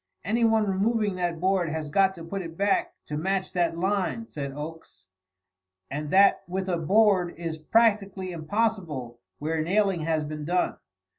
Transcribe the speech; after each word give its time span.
"Anyone 0.25 0.65
removing 0.67 1.13
that 1.17 1.39
board 1.39 1.69
has 1.69 1.91
got 1.91 2.15
to 2.15 2.23
put 2.23 2.41
it 2.41 2.57
back 2.57 2.95
to 3.05 3.17
match 3.17 3.53
that 3.53 3.77
line," 3.77 4.25
said 4.25 4.51
Oakes, 4.51 5.05
"and 5.91 6.09
that 6.09 6.41
with 6.47 6.67
a 6.67 6.77
board 6.77 7.35
is 7.37 7.59
practically 7.59 8.31
impossible 8.31 9.19
where 9.37 9.61
nailing 9.61 9.99
has 9.99 10.23
been 10.23 10.43
done. 10.43 10.77